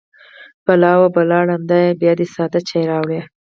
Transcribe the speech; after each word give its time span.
_بلا! 0.65 0.91
وه 0.99 1.07
بلا! 1.15 1.39
ړنده 1.47 1.77
يې! 1.85 1.89
بيا 2.01 2.13
دې 2.19 2.25
ساده 2.35 2.59
چای 2.67 2.83
راوړی. 2.91 3.19